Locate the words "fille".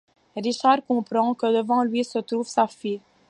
2.65-3.01